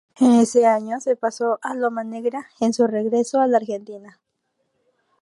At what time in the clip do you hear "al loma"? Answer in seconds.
1.61-2.03